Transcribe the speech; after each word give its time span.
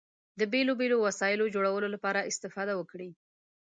د 0.39 0.41
بېلو 0.51 0.73
بېلو 0.79 0.97
وسایلو 1.05 1.51
جوړولو 1.55 1.87
لپاره 1.95 2.27
استفاده 2.31 2.73
وکړئ. 2.77 3.09